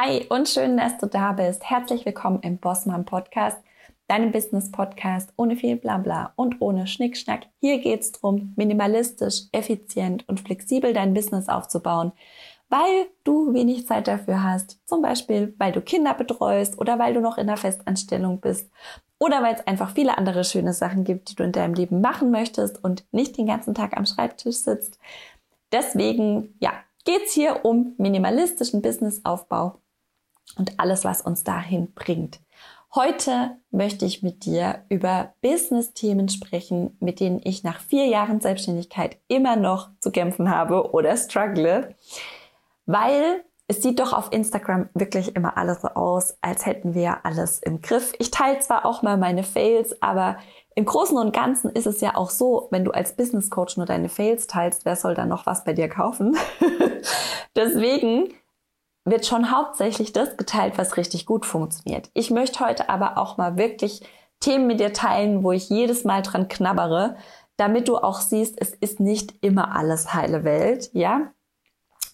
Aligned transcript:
Hi 0.00 0.24
und 0.28 0.48
schön, 0.48 0.76
dass 0.76 0.96
du 0.98 1.06
da 1.06 1.32
bist. 1.32 1.68
Herzlich 1.68 2.06
willkommen 2.06 2.38
im 2.42 2.58
Bossmann 2.58 3.04
Podcast, 3.04 3.58
deinem 4.06 4.30
Business 4.30 4.70
Podcast 4.70 5.32
ohne 5.36 5.56
viel 5.56 5.74
Blabla 5.74 6.34
und 6.36 6.60
ohne 6.60 6.86
Schnickschnack. 6.86 7.46
Hier 7.58 7.80
geht 7.80 8.02
es 8.02 8.12
darum, 8.12 8.52
minimalistisch, 8.54 9.46
effizient 9.50 10.28
und 10.28 10.38
flexibel 10.38 10.92
dein 10.92 11.14
Business 11.14 11.48
aufzubauen, 11.48 12.12
weil 12.68 13.08
du 13.24 13.52
wenig 13.52 13.88
Zeit 13.88 14.06
dafür 14.06 14.44
hast. 14.44 14.78
Zum 14.86 15.02
Beispiel, 15.02 15.52
weil 15.58 15.72
du 15.72 15.80
Kinder 15.80 16.14
betreust 16.14 16.78
oder 16.78 17.00
weil 17.00 17.12
du 17.12 17.20
noch 17.20 17.36
in 17.36 17.48
der 17.48 17.56
Festanstellung 17.56 18.38
bist 18.38 18.70
oder 19.18 19.42
weil 19.42 19.56
es 19.56 19.66
einfach 19.66 19.96
viele 19.96 20.16
andere 20.16 20.44
schöne 20.44 20.74
Sachen 20.74 21.02
gibt, 21.02 21.30
die 21.30 21.34
du 21.34 21.42
in 21.42 21.50
deinem 21.50 21.74
Leben 21.74 22.00
machen 22.00 22.30
möchtest 22.30 22.84
und 22.84 23.04
nicht 23.10 23.36
den 23.36 23.48
ganzen 23.48 23.74
Tag 23.74 23.96
am 23.96 24.06
Schreibtisch 24.06 24.58
sitzt. 24.58 25.00
Deswegen, 25.72 26.54
ja, 26.60 26.70
geht 27.04 27.24
es 27.24 27.32
hier 27.32 27.64
um 27.64 27.94
minimalistischen 27.98 28.80
Businessaufbau 28.80 29.80
und 30.56 30.78
alles, 30.78 31.04
was 31.04 31.22
uns 31.22 31.44
dahin 31.44 31.92
bringt. 31.92 32.40
Heute 32.94 33.56
möchte 33.70 34.06
ich 34.06 34.22
mit 34.22 34.46
dir 34.46 34.84
über 34.88 35.34
Business-Themen 35.42 36.30
sprechen, 36.30 36.96
mit 37.00 37.20
denen 37.20 37.40
ich 37.44 37.62
nach 37.62 37.80
vier 37.80 38.06
Jahren 38.06 38.40
Selbstständigkeit 38.40 39.18
immer 39.28 39.56
noch 39.56 39.90
zu 40.00 40.10
kämpfen 40.10 40.50
habe 40.50 40.92
oder 40.92 41.16
struggle, 41.16 41.94
weil 42.86 43.44
es 43.70 43.82
sieht 43.82 44.00
doch 44.00 44.14
auf 44.14 44.32
Instagram 44.32 44.88
wirklich 44.94 45.36
immer 45.36 45.58
alles 45.58 45.82
so 45.82 45.88
aus, 45.88 46.38
als 46.40 46.64
hätten 46.64 46.94
wir 46.94 47.26
alles 47.26 47.58
im 47.58 47.82
Griff. 47.82 48.14
Ich 48.18 48.30
teile 48.30 48.60
zwar 48.60 48.86
auch 48.86 49.02
mal 49.02 49.18
meine 49.18 49.42
Fails, 49.42 50.00
aber 50.00 50.38
im 50.74 50.86
Großen 50.86 51.18
und 51.18 51.34
Ganzen 51.34 51.70
ist 51.70 51.86
es 51.86 52.00
ja 52.00 52.16
auch 52.16 52.30
so, 52.30 52.68
wenn 52.70 52.86
du 52.86 52.92
als 52.92 53.14
Business 53.14 53.50
Coach 53.50 53.76
nur 53.76 53.84
deine 53.84 54.08
Fails 54.08 54.46
teilst, 54.46 54.86
wer 54.86 54.96
soll 54.96 55.14
dann 55.14 55.28
noch 55.28 55.44
was 55.44 55.64
bei 55.64 55.74
dir 55.74 55.90
kaufen? 55.90 56.34
Deswegen 57.56 58.32
wird 59.10 59.26
schon 59.26 59.50
hauptsächlich 59.50 60.12
das 60.12 60.36
geteilt, 60.36 60.78
was 60.78 60.96
richtig 60.96 61.26
gut 61.26 61.46
funktioniert. 61.46 62.10
Ich 62.14 62.30
möchte 62.30 62.60
heute 62.60 62.88
aber 62.88 63.18
auch 63.18 63.36
mal 63.36 63.56
wirklich 63.56 64.02
Themen 64.40 64.66
mit 64.66 64.80
dir 64.80 64.92
teilen, 64.92 65.42
wo 65.42 65.52
ich 65.52 65.68
jedes 65.68 66.04
Mal 66.04 66.22
dran 66.22 66.48
knabbere, 66.48 67.16
damit 67.56 67.88
du 67.88 67.96
auch 67.96 68.20
siehst, 68.20 68.60
es 68.60 68.72
ist 68.72 69.00
nicht 69.00 69.34
immer 69.44 69.74
alles 69.74 70.14
heile 70.14 70.44
Welt, 70.44 70.90
ja? 70.92 71.32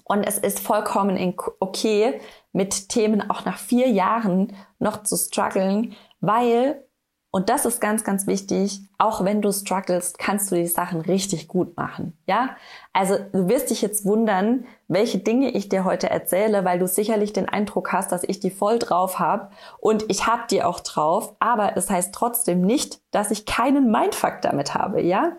Und 0.04 0.24
es 0.24 0.38
ist 0.38 0.60
vollkommen 0.60 1.34
okay, 1.60 2.20
mit 2.52 2.88
Themen 2.90 3.30
auch 3.30 3.44
nach 3.44 3.58
vier 3.58 3.88
Jahren 3.88 4.54
noch 4.78 5.02
zu 5.02 5.16
strugglen, 5.16 5.94
weil 6.20 6.86
und 7.34 7.48
das 7.48 7.64
ist 7.64 7.80
ganz, 7.80 8.04
ganz 8.04 8.28
wichtig. 8.28 8.82
Auch 8.96 9.24
wenn 9.24 9.42
du 9.42 9.50
struggles, 9.50 10.12
kannst 10.16 10.52
du 10.52 10.54
die 10.54 10.68
Sachen 10.68 11.00
richtig 11.00 11.48
gut 11.48 11.76
machen. 11.76 12.16
Ja? 12.28 12.50
Also 12.92 13.16
du 13.32 13.48
wirst 13.48 13.70
dich 13.70 13.82
jetzt 13.82 14.04
wundern, 14.04 14.66
welche 14.86 15.18
Dinge 15.18 15.50
ich 15.50 15.68
dir 15.68 15.82
heute 15.84 16.08
erzähle, 16.08 16.64
weil 16.64 16.78
du 16.78 16.86
sicherlich 16.86 17.32
den 17.32 17.48
Eindruck 17.48 17.92
hast, 17.92 18.12
dass 18.12 18.22
ich 18.22 18.38
die 18.38 18.52
voll 18.52 18.78
drauf 18.78 19.18
habe. 19.18 19.50
Und 19.80 20.04
ich 20.12 20.28
habe 20.28 20.44
die 20.48 20.62
auch 20.62 20.78
drauf. 20.78 21.34
Aber 21.40 21.76
es 21.76 21.90
heißt 21.90 22.14
trotzdem 22.14 22.60
nicht, 22.60 23.00
dass 23.10 23.32
ich 23.32 23.46
keinen 23.46 23.90
Mindfuck 23.90 24.40
damit 24.40 24.74
habe. 24.74 25.02
Ja? 25.02 25.32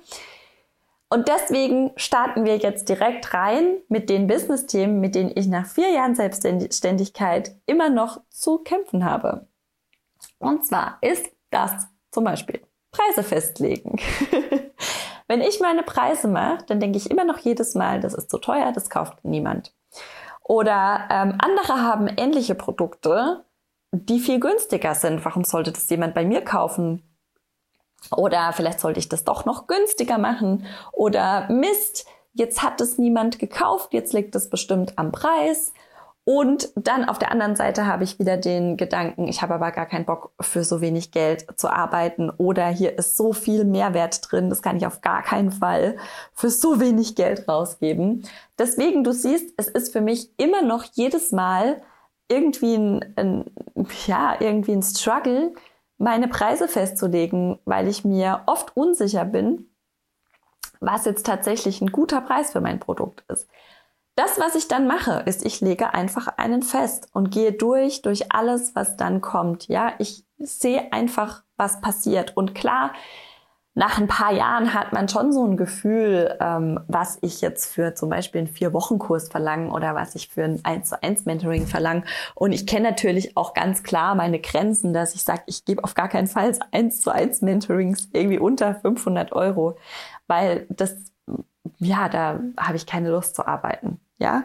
Und 1.07 1.29
deswegen 1.29 1.93
starten 1.95 2.43
wir 2.43 2.57
jetzt 2.57 2.89
direkt 2.89 3.33
rein 3.33 3.77
mit 3.87 4.09
den 4.09 4.27
Business-Themen, 4.27 4.99
mit 4.99 5.15
denen 5.15 5.31
ich 5.33 5.47
nach 5.47 5.65
vier 5.65 5.91
Jahren 5.91 6.13
Selbstständigkeit 6.13 7.55
immer 7.65 7.89
noch 7.89 8.19
zu 8.29 8.57
kämpfen 8.57 9.05
habe. 9.05 9.47
Und 10.39 10.65
zwar 10.65 10.97
ist 10.99 11.34
das 11.51 11.87
zum 12.11 12.23
Beispiel 12.23 12.61
Preise 12.91 13.23
festlegen. 13.23 13.99
Wenn 15.27 15.41
ich 15.41 15.59
meine 15.59 15.83
Preise 15.83 16.27
mache, 16.27 16.63
dann 16.67 16.79
denke 16.79 16.97
ich 16.97 17.09
immer 17.09 17.25
noch 17.25 17.39
jedes 17.39 17.75
Mal, 17.75 17.99
das 17.99 18.13
ist 18.13 18.29
zu 18.29 18.37
teuer, 18.37 18.71
das 18.71 18.89
kauft 18.89 19.25
niemand. 19.25 19.73
Oder 20.43 21.07
ähm, 21.09 21.37
andere 21.39 21.81
haben 21.81 22.07
ähnliche 22.07 22.53
Produkte, 22.53 23.43
die 23.91 24.19
viel 24.19 24.39
günstiger 24.39 24.93
sind. 24.93 25.25
Warum 25.25 25.43
sollte 25.43 25.71
das 25.71 25.89
jemand 25.89 26.13
bei 26.13 26.23
mir 26.23 26.43
kaufen? 26.43 27.01
Oder 28.15 28.53
vielleicht 28.53 28.79
sollte 28.79 28.99
ich 28.99 29.09
das 29.09 29.23
doch 29.23 29.45
noch 29.45 29.65
günstiger 29.65 30.19
machen. 30.19 30.67
Oder 30.91 31.49
Mist, 31.49 32.05
jetzt 32.33 32.61
hat 32.61 32.79
es 32.81 32.99
niemand 32.99 33.39
gekauft, 33.39 33.93
jetzt 33.93 34.13
liegt 34.13 34.35
es 34.35 34.49
bestimmt 34.49 34.97
am 34.97 35.11
Preis. 35.11 35.73
Und 36.25 36.71
dann 36.75 37.05
auf 37.05 37.19
der 37.19 37.31
anderen 37.31 37.55
Seite 37.55 37.85
habe 37.85 38.03
ich 38.03 38.17
wieder 38.17 38.35
den 38.35 38.77
Gedanken, 38.77 39.27
ich 39.27 39.43
habe 39.43 39.53
aber 39.53 39.71
gar 39.71 39.85
keinen 39.85 40.05
Bock 40.05 40.33
für 40.41 40.63
so 40.63 40.81
wenig 40.81 41.11
Geld 41.11 41.45
zu 41.55 41.69
arbeiten 41.69 42.31
oder 42.31 42.67
hier 42.67 42.97
ist 42.97 43.15
so 43.15 43.31
viel 43.31 43.63
Mehrwert 43.63 44.31
drin, 44.31 44.49
das 44.49 44.63
kann 44.63 44.75
ich 44.75 44.87
auf 44.87 45.01
gar 45.01 45.21
keinen 45.21 45.51
Fall 45.51 45.97
für 46.33 46.49
so 46.49 46.79
wenig 46.79 47.15
Geld 47.15 47.47
rausgeben. 47.47 48.27
Deswegen, 48.57 49.03
du 49.03 49.11
siehst, 49.11 49.53
es 49.57 49.67
ist 49.67 49.93
für 49.93 50.01
mich 50.01 50.31
immer 50.37 50.63
noch 50.63 50.83
jedes 50.93 51.31
Mal 51.31 51.83
irgendwie 52.27 52.73
ein, 52.73 53.13
ein 53.15 53.45
ja, 54.07 54.35
irgendwie 54.39 54.73
ein 54.73 54.81
Struggle, 54.81 55.53
meine 55.99 56.27
Preise 56.27 56.67
festzulegen, 56.67 57.59
weil 57.65 57.87
ich 57.87 58.03
mir 58.03 58.41
oft 58.47 58.75
unsicher 58.75 59.25
bin, 59.25 59.69
was 60.79 61.05
jetzt 61.05 61.27
tatsächlich 61.27 61.81
ein 61.81 61.91
guter 61.91 62.21
Preis 62.21 62.51
für 62.51 62.61
mein 62.61 62.79
Produkt 62.79 63.23
ist. 63.29 63.47
Das, 64.15 64.39
was 64.39 64.55
ich 64.55 64.69
dann 64.69 64.87
mache, 64.87 65.23
ist, 65.25 65.45
ich 65.45 65.59
lege 65.59 65.93
einfach 65.93 66.27
einen 66.37 66.63
fest 66.63 67.09
und 67.11 67.31
gehe 67.31 67.51
durch, 67.51 68.01
durch 68.01 68.31
alles, 68.31 68.73
was 68.73 68.95
dann 68.95 69.19
kommt. 69.19 69.67
Ja, 69.67 69.93
ich 69.99 70.23
sehe 70.37 70.93
einfach, 70.93 71.43
was 71.57 71.81
passiert. 71.81 72.37
Und 72.37 72.55
klar, 72.55 72.93
nach 73.73 73.97
ein 73.97 74.07
paar 74.07 74.31
Jahren 74.31 74.73
hat 74.73 74.93
man 74.93 75.09
schon 75.09 75.33
so 75.33 75.45
ein 75.45 75.57
Gefühl, 75.57 76.37
ähm, 76.39 76.79
was 76.87 77.17
ich 77.21 77.41
jetzt 77.41 77.73
für 77.73 77.93
zum 77.93 78.09
Beispiel 78.09 78.39
einen 78.39 78.47
Vier-Wochen-Kurs 78.47 79.27
verlange 79.27 79.69
oder 79.69 79.95
was 79.95 80.15
ich 80.15 80.29
für 80.29 80.45
ein 80.45 80.61
1 80.63 80.89
zu 80.89 81.03
1 81.03 81.25
Mentoring 81.25 81.67
verlange. 81.67 82.05
Und 82.35 82.53
ich 82.53 82.65
kenne 82.65 82.89
natürlich 82.89 83.35
auch 83.35 83.53
ganz 83.53 83.83
klar 83.83 84.15
meine 84.15 84.39
Grenzen, 84.39 84.93
dass 84.93 85.13
ich 85.13 85.23
sage, 85.23 85.43
ich 85.47 85.65
gebe 85.65 85.83
auf 85.83 85.93
gar 85.93 86.07
keinen 86.07 86.27
Fall 86.27 86.57
1 86.71 87.01
zu 87.01 87.11
1 87.11 87.41
Mentorings 87.41 88.07
irgendwie 88.13 88.39
unter 88.39 88.75
500 88.75 89.33
Euro, 89.33 89.77
weil 90.27 90.67
das, 90.69 90.95
ja, 91.79 92.07
da 92.07 92.39
habe 92.57 92.77
ich 92.77 92.85
keine 92.85 93.09
Lust 93.11 93.35
zu 93.35 93.45
arbeiten 93.45 93.99
ja. 94.17 94.43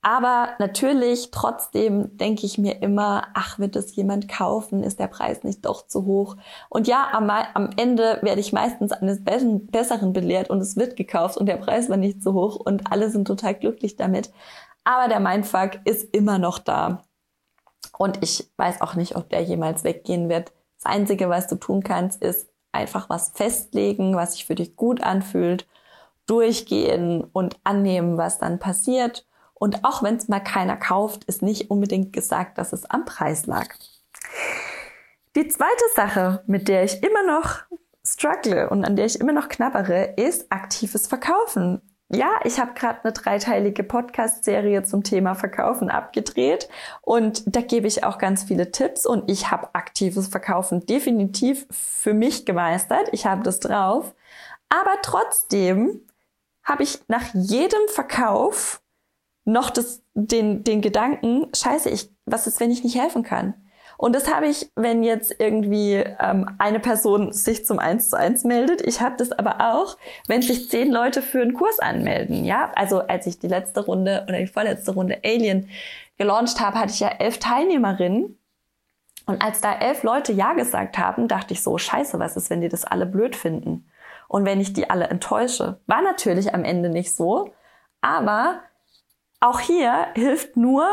Aber 0.00 0.50
natürlich, 0.60 1.32
trotzdem 1.32 2.16
denke 2.16 2.46
ich 2.46 2.56
mir 2.56 2.82
immer, 2.82 3.26
ach, 3.34 3.58
wird 3.58 3.74
es 3.74 3.96
jemand 3.96 4.28
kaufen? 4.28 4.84
Ist 4.84 5.00
der 5.00 5.08
Preis 5.08 5.42
nicht 5.42 5.66
doch 5.66 5.86
zu 5.86 6.06
hoch? 6.06 6.36
Und 6.68 6.86
ja, 6.86 7.08
am, 7.12 7.28
am 7.28 7.70
Ende 7.76 8.18
werde 8.22 8.40
ich 8.40 8.52
meistens 8.52 8.92
eines 8.92 9.24
Besseren 9.24 10.12
belehrt 10.12 10.50
und 10.50 10.60
es 10.60 10.76
wird 10.76 10.94
gekauft 10.96 11.36
und 11.36 11.46
der 11.46 11.56
Preis 11.56 11.90
war 11.90 11.96
nicht 11.96 12.22
zu 12.22 12.32
hoch 12.32 12.56
und 12.56 12.92
alle 12.92 13.10
sind 13.10 13.26
total 13.26 13.54
glücklich 13.54 13.96
damit. 13.96 14.30
Aber 14.84 15.08
der 15.08 15.20
Mindfuck 15.20 15.80
ist 15.84 16.14
immer 16.14 16.38
noch 16.38 16.60
da. 16.60 17.02
Und 17.98 18.22
ich 18.22 18.48
weiß 18.56 18.80
auch 18.80 18.94
nicht, 18.94 19.16
ob 19.16 19.28
der 19.28 19.42
jemals 19.42 19.82
weggehen 19.82 20.28
wird. 20.28 20.52
Das 20.80 20.92
Einzige, 20.92 21.28
was 21.28 21.48
du 21.48 21.56
tun 21.56 21.82
kannst, 21.82 22.22
ist 22.22 22.48
einfach 22.70 23.10
was 23.10 23.30
festlegen, 23.34 24.14
was 24.14 24.32
sich 24.34 24.46
für 24.46 24.54
dich 24.54 24.76
gut 24.76 25.02
anfühlt 25.02 25.66
durchgehen 26.28 27.24
und 27.32 27.58
annehmen, 27.64 28.16
was 28.16 28.38
dann 28.38 28.58
passiert. 28.58 29.26
Und 29.54 29.84
auch 29.84 30.02
wenn 30.02 30.16
es 30.16 30.28
mal 30.28 30.40
keiner 30.40 30.76
kauft, 30.76 31.24
ist 31.24 31.42
nicht 31.42 31.70
unbedingt 31.70 32.12
gesagt, 32.12 32.58
dass 32.58 32.72
es 32.72 32.88
am 32.88 33.04
Preis 33.04 33.46
lag. 33.46 33.66
Die 35.34 35.48
zweite 35.48 35.84
Sache, 35.94 36.42
mit 36.46 36.68
der 36.68 36.84
ich 36.84 37.02
immer 37.02 37.24
noch 37.24 37.62
struggle 38.04 38.70
und 38.70 38.84
an 38.84 38.96
der 38.96 39.06
ich 39.06 39.20
immer 39.20 39.32
noch 39.32 39.48
knabbere, 39.48 40.14
ist 40.16 40.50
aktives 40.50 41.06
Verkaufen. 41.06 41.82
Ja, 42.10 42.40
ich 42.44 42.58
habe 42.58 42.72
gerade 42.72 43.04
eine 43.04 43.12
dreiteilige 43.12 43.82
Podcast-Serie 43.82 44.82
zum 44.82 45.02
Thema 45.02 45.34
Verkaufen 45.34 45.90
abgedreht 45.90 46.68
und 47.02 47.42
da 47.54 47.60
gebe 47.60 47.86
ich 47.86 48.02
auch 48.02 48.16
ganz 48.16 48.44
viele 48.44 48.70
Tipps 48.70 49.04
und 49.04 49.30
ich 49.30 49.50
habe 49.50 49.74
aktives 49.74 50.28
Verkaufen 50.28 50.86
definitiv 50.86 51.66
für 51.70 52.14
mich 52.14 52.46
gemeistert. 52.46 53.08
Ich 53.12 53.26
habe 53.26 53.42
das 53.42 53.60
drauf. 53.60 54.14
Aber 54.70 54.94
trotzdem 55.02 56.00
habe 56.68 56.82
ich 56.82 57.00
nach 57.08 57.34
jedem 57.34 57.88
Verkauf 57.88 58.82
noch 59.44 59.70
das, 59.70 60.02
den, 60.14 60.62
den 60.62 60.82
Gedanken, 60.82 61.48
scheiße, 61.56 61.88
ich, 61.88 62.10
was 62.26 62.46
ist, 62.46 62.60
wenn 62.60 62.70
ich 62.70 62.84
nicht 62.84 63.00
helfen 63.00 63.22
kann? 63.22 63.54
Und 63.96 64.14
das 64.14 64.32
habe 64.32 64.46
ich, 64.46 64.70
wenn 64.76 65.02
jetzt 65.02 65.34
irgendwie 65.40 65.94
ähm, 65.94 66.48
eine 66.58 66.78
Person 66.78 67.32
sich 67.32 67.66
zum 67.66 67.80
Eins 67.80 68.10
zu 68.10 68.16
eins 68.16 68.44
meldet. 68.44 68.80
Ich 68.80 69.00
habe 69.00 69.16
das 69.16 69.32
aber 69.32 69.72
auch, 69.72 69.96
wenn 70.28 70.40
sich 70.40 70.70
zehn 70.70 70.92
Leute 70.92 71.20
für 71.20 71.42
einen 71.42 71.54
Kurs 71.54 71.80
anmelden. 71.80 72.44
Ja, 72.44 72.70
also 72.76 73.00
als 73.00 73.26
ich 73.26 73.40
die 73.40 73.48
letzte 73.48 73.84
Runde 73.84 74.24
oder 74.28 74.38
die 74.38 74.46
vorletzte 74.46 74.92
Runde 74.92 75.18
Alien 75.24 75.68
gelauncht 76.16 76.60
habe, 76.60 76.78
hatte 76.78 76.92
ich 76.92 77.00
ja 77.00 77.08
elf 77.08 77.38
Teilnehmerinnen. 77.38 78.38
Und 79.26 79.42
als 79.42 79.60
da 79.60 79.76
elf 79.76 80.04
Leute 80.04 80.32
Ja 80.32 80.52
gesagt 80.52 80.96
haben, 80.96 81.26
dachte 81.26 81.54
ich 81.54 81.62
so, 81.62 81.76
scheiße, 81.76 82.20
was 82.20 82.36
ist, 82.36 82.50
wenn 82.50 82.60
die 82.60 82.68
das 82.68 82.84
alle 82.84 83.04
blöd 83.04 83.34
finden? 83.34 83.90
Und 84.28 84.44
wenn 84.44 84.60
ich 84.60 84.72
die 84.72 84.88
alle 84.88 85.08
enttäusche. 85.08 85.80
War 85.86 86.02
natürlich 86.02 86.54
am 86.54 86.64
Ende 86.64 86.90
nicht 86.90 87.14
so, 87.16 87.50
aber 88.00 88.60
auch 89.40 89.60
hier 89.60 90.08
hilft 90.14 90.56
nur 90.56 90.86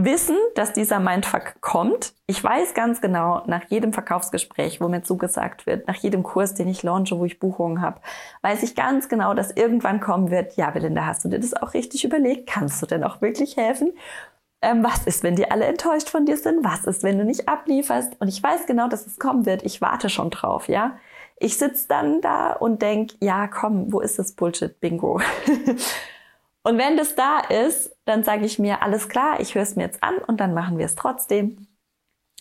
Wissen, 0.00 0.36
dass 0.54 0.72
dieser 0.72 1.00
Mindfuck 1.00 1.60
kommt. 1.60 2.14
Ich 2.28 2.42
weiß 2.42 2.74
ganz 2.74 3.00
genau, 3.00 3.42
nach 3.46 3.64
jedem 3.68 3.92
Verkaufsgespräch, 3.92 4.80
wo 4.80 4.86
mir 4.86 5.02
zugesagt 5.02 5.66
wird, 5.66 5.88
nach 5.88 5.96
jedem 5.96 6.22
Kurs, 6.22 6.54
den 6.54 6.68
ich 6.68 6.84
launche, 6.84 7.18
wo 7.18 7.24
ich 7.24 7.40
Buchungen 7.40 7.82
habe, 7.82 8.00
weiß 8.42 8.62
ich 8.62 8.76
ganz 8.76 9.08
genau, 9.08 9.34
dass 9.34 9.50
irgendwann 9.50 9.98
kommen 9.98 10.30
wird, 10.30 10.56
ja, 10.56 10.70
Belinda, 10.70 11.04
hast 11.04 11.24
du 11.24 11.28
dir 11.28 11.40
das 11.40 11.52
auch 11.52 11.74
richtig 11.74 12.04
überlegt? 12.04 12.48
Kannst 12.48 12.80
du 12.80 12.86
denn 12.86 13.02
auch 13.02 13.20
wirklich 13.20 13.56
helfen? 13.56 13.92
Ähm, 14.62 14.84
was 14.84 15.04
ist, 15.04 15.24
wenn 15.24 15.34
die 15.34 15.50
alle 15.50 15.64
enttäuscht 15.64 16.10
von 16.10 16.26
dir 16.26 16.36
sind? 16.36 16.64
Was 16.64 16.84
ist, 16.84 17.02
wenn 17.02 17.18
du 17.18 17.24
nicht 17.24 17.48
ablieferst? 17.48 18.20
Und 18.20 18.28
ich 18.28 18.40
weiß 18.40 18.66
genau, 18.66 18.86
dass 18.86 19.04
es 19.04 19.18
kommen 19.18 19.46
wird. 19.46 19.64
Ich 19.64 19.80
warte 19.80 20.10
schon 20.10 20.30
drauf, 20.30 20.68
ja. 20.68 20.96
Ich 21.40 21.58
sitze 21.58 21.86
dann 21.88 22.20
da 22.20 22.52
und 22.52 22.82
denk, 22.82 23.12
ja, 23.20 23.46
komm, 23.46 23.92
wo 23.92 24.00
ist 24.00 24.18
das 24.18 24.32
Bullshit-Bingo? 24.32 25.20
und 26.62 26.78
wenn 26.78 26.96
das 26.96 27.14
da 27.14 27.40
ist, 27.40 27.96
dann 28.04 28.24
sage 28.24 28.44
ich 28.44 28.58
mir, 28.58 28.82
alles 28.82 29.08
klar, 29.08 29.40
ich 29.40 29.54
höre 29.54 29.62
es 29.62 29.76
mir 29.76 29.84
jetzt 29.84 30.02
an 30.02 30.18
und 30.18 30.40
dann 30.40 30.54
machen 30.54 30.78
wir 30.78 30.86
es 30.86 30.94
trotzdem. 30.94 31.68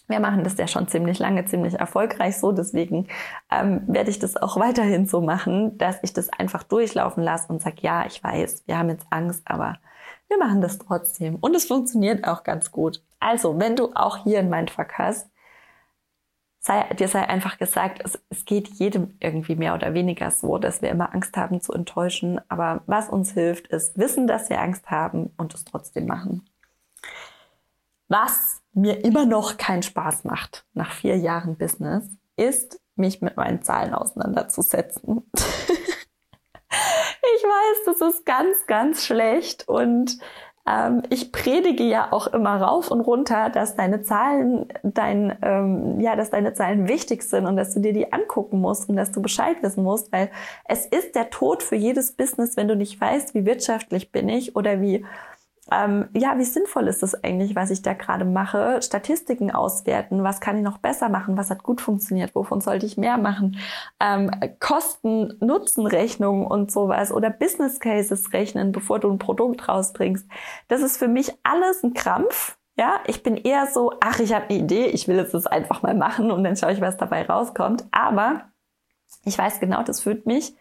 Wir 0.08 0.20
machen 0.20 0.44
das 0.44 0.58
ja 0.58 0.68
schon 0.68 0.88
ziemlich 0.88 1.20
lange, 1.20 1.46
ziemlich 1.46 1.76
erfolgreich 1.76 2.38
so. 2.38 2.52
Deswegen 2.54 3.08
ähm, 3.52 3.82
werde 3.88 4.10
ich 4.10 4.20
das 4.20 4.38
auch 4.38 4.58
weiterhin 4.60 5.06
so 5.06 5.22
machen, 5.22 5.78
dass 5.78 5.98
ich 6.02 6.14
das 6.14 6.30
einfach 6.30 6.64
durchlaufen 6.64 7.24
lasse 7.24 7.52
und 7.52 7.62
sage, 7.62 7.78
ja, 7.82 8.06
ich 8.06 8.24
weiß, 8.24 8.64
wir 8.66 8.78
haben 8.78 8.90
jetzt 8.90 9.06
Angst, 9.10 9.44
aber 9.46 9.78
wir 10.30 10.38
machen 10.38 10.62
das 10.62 10.78
trotzdem. 10.78 11.36
Und 11.36 11.56
es 11.56 11.66
funktioniert 11.66 12.28
auch 12.28 12.44
ganz 12.44 12.72
gut. 12.72 13.04
Also, 13.20 13.60
wenn 13.60 13.76
du 13.76 13.92
auch 13.96 14.18
hier 14.24 14.40
ein 14.40 14.50
Mindfuck 14.50 14.94
hast, 14.98 15.30
sei, 16.68 16.84
dir 16.94 17.08
sei 17.08 17.28
einfach 17.28 17.58
gesagt, 17.58 18.02
es, 18.04 18.20
es 18.30 18.46
geht 18.46 18.68
jedem 18.68 19.16
irgendwie 19.20 19.56
mehr 19.56 19.74
oder 19.74 19.94
weniger 19.94 20.32
so, 20.32 20.58
dass 20.58 20.82
wir 20.82 20.90
immer 20.90 21.14
Angst 21.14 21.38
haben 21.38 21.62
zu 21.62 21.74
enttäuschen. 21.74 22.42
Aber 22.50 22.82
was 22.86 23.10
uns 23.10 23.32
hilft, 23.32 23.68
ist 23.68 23.98
wissen, 23.98 24.28
dass 24.28 24.50
wir 24.50 24.62
Angst 24.62 24.92
haben 24.92 25.32
und 25.38 25.56
es 25.56 25.66
trotzdem 25.66 26.06
machen. 26.06 26.48
Was 28.10 28.62
mir 28.74 29.04
immer 29.04 29.26
noch 29.26 29.58
keinen 29.58 29.84
Spaß 29.84 30.26
macht 30.26 30.66
nach 30.74 30.92
vier 30.92 31.18
Jahren 31.18 31.58
Business, 31.58 32.06
ist, 32.36 32.80
mich 32.96 33.22
mit 33.22 33.38
meinen 33.38 33.64
Zahlen 33.64 33.94
auseinanderzusetzen. 33.94 35.24
ich 35.36 35.44
weiß, 37.44 37.78
das 37.86 38.02
ist 38.02 38.26
ganz, 38.26 38.66
ganz 38.68 39.06
schlecht 39.06 39.68
und 39.68 40.18
ähm, 40.68 41.04
ich 41.10 41.32
predige 41.32 41.84
ja 41.84 42.12
auch 42.12 42.28
immer 42.28 42.62
rauf 42.62 42.92
und 42.92 43.02
runter, 43.02 43.50
dass 43.50 43.76
deine 43.76 44.02
Zahlen, 44.02 44.68
dein, 44.84 45.38
ähm, 45.42 46.00
ja, 46.00 46.16
dass 46.16 46.30
deine 46.30 46.54
Zahlen 46.54 46.88
wichtig 46.88 47.24
sind 47.24 47.46
und 47.46 47.56
dass 47.56 47.74
du 47.74 47.80
dir 47.80 47.94
die 47.94 48.12
angucken 48.12 48.60
musst 48.60 48.90
und 48.90 48.98
dass 48.98 49.12
du 49.12 49.22
Bescheid 49.22 49.58
wissen 49.62 49.84
musst, 49.84 50.12
weil 50.12 50.30
es 50.66 50.86
ist 50.86 51.16
der 51.16 51.30
Tod 51.30 51.64
für 51.64 51.76
jedes 51.76 52.12
Business, 52.12 52.58
wenn 52.58 52.68
du 52.68 52.76
nicht 52.76 53.00
weißt, 53.00 53.34
wie 53.34 53.46
wirtschaftlich 53.46 54.12
bin 54.12 54.28
ich 54.28 54.56
oder 54.56 54.82
wie 54.82 55.06
ähm, 55.72 56.08
ja, 56.14 56.38
wie 56.38 56.44
sinnvoll 56.44 56.88
ist 56.88 57.04
das 57.04 57.24
eigentlich, 57.24 57.56
was 57.56 57.72
ich 57.72 57.82
da 57.82 57.94
gerade 57.94 58.26
mache? 58.26 58.82
Statistiken 58.82 59.52
auswerten, 59.52 60.24
was 60.24 60.40
kann 60.40 60.58
ich 60.58 60.64
noch 60.64 60.78
besser 60.78 61.10
machen, 61.10 61.38
was 61.38 61.50
hat 61.50 61.64
gut 61.64 61.82
funktioniert, 61.82 62.36
wovon 62.36 62.62
sollte 62.62 62.86
ich 62.86 62.98
mehr 62.98 63.18
machen? 63.18 63.58
Ähm, 64.00 64.32
Kosten, 64.60 65.34
Nutzenrechnungen 65.40 66.46
und 66.46 66.72
sowas 66.72 67.12
oder 67.12 67.30
Business 67.30 67.80
Cases 67.80 68.34
rechnen, 68.34 68.72
bevor 68.72 69.00
du 69.00 69.12
ein 69.12 69.20
Produkt 69.20 69.68
rausbringst. 69.68 70.28
Das 70.68 70.82
ist 70.82 70.98
für 70.98 71.08
mich 71.08 71.34
alles 71.44 71.84
ein 71.84 71.94
Krampf. 71.94 72.58
Ja, 72.78 73.00
ich 73.08 73.24
bin 73.24 73.36
eher 73.38 73.68
so, 73.68 73.94
ach, 74.02 74.20
ich 74.20 74.34
habe 74.34 74.46
eine 74.50 74.60
Idee, 74.60 74.86
ich 74.86 75.08
will 75.08 75.18
jetzt 75.18 75.34
das 75.34 75.48
einfach 75.48 75.82
mal 75.82 75.96
machen 75.96 76.32
und 76.32 76.44
dann 76.44 76.56
schaue 76.56 76.74
ich, 76.74 76.82
was 76.82 76.98
dabei 76.98 77.26
rauskommt. 77.26 77.86
Aber 77.92 78.44
ich 79.26 79.38
weiß 79.38 79.60
genau, 79.60 79.84
das 79.84 80.02
führt 80.02 80.26
mich 80.26 80.54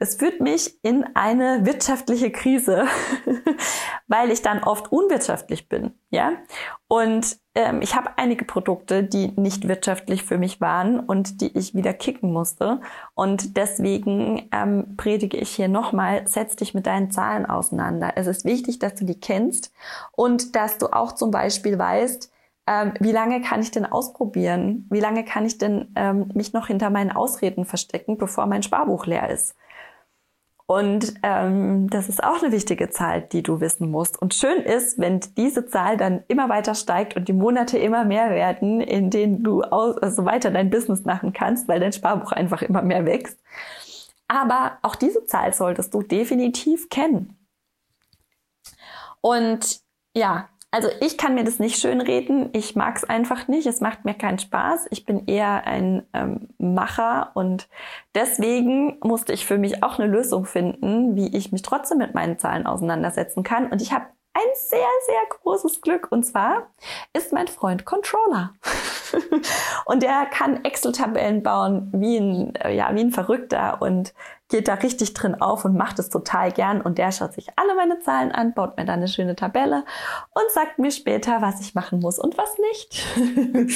es 0.00 0.14
führt 0.14 0.40
mich 0.40 0.82
in 0.82 1.04
eine 1.14 1.66
wirtschaftliche 1.66 2.30
Krise, 2.30 2.86
weil 4.08 4.30
ich 4.30 4.40
dann 4.40 4.64
oft 4.64 4.90
unwirtschaftlich 4.90 5.68
bin, 5.68 5.92
ja. 6.08 6.32
Und 6.88 7.36
ähm, 7.54 7.82
ich 7.82 7.94
habe 7.94 8.16
einige 8.16 8.46
Produkte, 8.46 9.04
die 9.04 9.28
nicht 9.36 9.68
wirtschaftlich 9.68 10.24
für 10.24 10.38
mich 10.38 10.58
waren 10.60 11.00
und 11.00 11.42
die 11.42 11.56
ich 11.56 11.74
wieder 11.74 11.92
kicken 11.92 12.32
musste. 12.32 12.80
Und 13.14 13.58
deswegen 13.58 14.48
ähm, 14.52 14.96
predige 14.96 15.36
ich 15.36 15.50
hier 15.50 15.68
nochmal: 15.68 16.26
Setz 16.26 16.56
dich 16.56 16.72
mit 16.72 16.86
deinen 16.86 17.10
Zahlen 17.10 17.44
auseinander. 17.44 18.12
Es 18.16 18.26
ist 18.26 18.46
wichtig, 18.46 18.78
dass 18.78 18.94
du 18.94 19.04
die 19.04 19.20
kennst 19.20 19.70
und 20.12 20.56
dass 20.56 20.78
du 20.78 20.86
auch 20.86 21.12
zum 21.12 21.30
Beispiel 21.30 21.78
weißt, 21.78 22.32
ähm, 22.66 22.94
wie 23.00 23.12
lange 23.12 23.42
kann 23.42 23.60
ich 23.60 23.70
denn 23.70 23.84
ausprobieren? 23.84 24.86
Wie 24.90 25.00
lange 25.00 25.26
kann 25.26 25.44
ich 25.44 25.58
denn 25.58 25.92
ähm, 25.94 26.30
mich 26.32 26.54
noch 26.54 26.68
hinter 26.68 26.88
meinen 26.88 27.12
Ausreden 27.12 27.66
verstecken, 27.66 28.16
bevor 28.16 28.46
mein 28.46 28.62
Sparbuch 28.62 29.04
leer 29.04 29.28
ist? 29.28 29.56
Und 30.70 31.14
ähm, 31.24 31.90
das 31.90 32.08
ist 32.08 32.22
auch 32.22 32.40
eine 32.40 32.52
wichtige 32.52 32.90
Zahl, 32.90 33.22
die 33.22 33.42
du 33.42 33.60
wissen 33.60 33.90
musst. 33.90 34.22
Und 34.22 34.34
schön 34.34 34.62
ist, 34.62 35.00
wenn 35.00 35.18
diese 35.36 35.66
Zahl 35.66 35.96
dann 35.96 36.22
immer 36.28 36.48
weiter 36.48 36.76
steigt 36.76 37.16
und 37.16 37.26
die 37.26 37.32
Monate 37.32 37.76
immer 37.76 38.04
mehr 38.04 38.30
werden, 38.30 38.80
in 38.80 39.10
denen 39.10 39.42
du 39.42 39.62
aus, 39.62 39.98
also 39.98 40.24
weiter 40.26 40.52
dein 40.52 40.70
Business 40.70 41.02
machen 41.02 41.32
kannst, 41.32 41.66
weil 41.66 41.80
dein 41.80 41.92
Sparbuch 41.92 42.30
einfach 42.30 42.62
immer 42.62 42.82
mehr 42.82 43.04
wächst. 43.04 43.40
Aber 44.28 44.78
auch 44.82 44.94
diese 44.94 45.24
Zahl 45.24 45.52
solltest 45.54 45.92
du 45.92 46.02
definitiv 46.02 46.88
kennen. 46.88 47.36
Und 49.22 49.80
ja, 50.14 50.50
also 50.70 50.88
ich 51.00 51.18
kann 51.18 51.34
mir 51.34 51.44
das 51.44 51.58
nicht 51.58 51.80
schönreden. 51.80 52.50
Ich 52.52 52.76
mag 52.76 52.96
es 52.96 53.04
einfach 53.04 53.48
nicht. 53.48 53.66
Es 53.66 53.80
macht 53.80 54.04
mir 54.04 54.14
keinen 54.14 54.38
Spaß. 54.38 54.86
Ich 54.90 55.04
bin 55.04 55.26
eher 55.26 55.66
ein 55.66 56.06
ähm, 56.12 56.48
Macher 56.58 57.32
und 57.34 57.68
deswegen 58.14 58.98
musste 59.02 59.32
ich 59.32 59.46
für 59.46 59.58
mich 59.58 59.82
auch 59.82 59.98
eine 59.98 60.08
Lösung 60.08 60.44
finden, 60.44 61.16
wie 61.16 61.36
ich 61.36 61.50
mich 61.50 61.62
trotzdem 61.62 61.98
mit 61.98 62.14
meinen 62.14 62.38
Zahlen 62.38 62.66
auseinandersetzen 62.66 63.42
kann. 63.42 63.70
Und 63.70 63.82
ich 63.82 63.92
habe 63.92 64.06
ein 64.32 64.48
sehr, 64.54 64.86
sehr 65.06 65.38
großes 65.40 65.80
Glück. 65.80 66.08
Und 66.12 66.24
zwar 66.24 66.68
ist 67.12 67.32
mein 67.32 67.48
Freund 67.48 67.84
Controller. 67.84 68.54
und 69.86 70.04
der 70.04 70.26
kann 70.26 70.64
Excel-Tabellen 70.64 71.42
bauen 71.42 71.90
wie 71.92 72.16
ein, 72.16 72.54
äh, 72.54 72.76
ja, 72.76 72.94
wie 72.94 73.00
ein 73.00 73.10
Verrückter 73.10 73.82
und 73.82 74.14
geht 74.50 74.68
da 74.68 74.74
richtig 74.74 75.14
drin 75.14 75.40
auf 75.40 75.64
und 75.64 75.76
macht 75.76 75.98
es 75.98 76.10
total 76.10 76.52
gern. 76.52 76.80
Und 76.82 76.98
der 76.98 77.12
schaut 77.12 77.32
sich 77.32 77.48
alle 77.56 77.74
meine 77.74 78.00
Zahlen 78.00 78.32
an, 78.32 78.52
baut 78.52 78.76
mir 78.76 78.84
da 78.84 78.92
eine 78.92 79.08
schöne 79.08 79.36
Tabelle 79.36 79.84
und 80.34 80.50
sagt 80.52 80.78
mir 80.78 80.90
später, 80.90 81.40
was 81.40 81.60
ich 81.60 81.74
machen 81.74 82.00
muss 82.00 82.18
und 82.18 82.36
was 82.36 82.56
nicht. 82.58 83.06